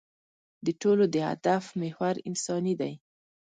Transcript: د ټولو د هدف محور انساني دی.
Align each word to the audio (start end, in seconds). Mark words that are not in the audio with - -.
د 0.65 0.67
ټولو 0.81 1.03
د 1.13 1.15
هدف 1.29 1.63
محور 1.81 2.15
انساني 2.29 2.73
دی. 2.81 2.93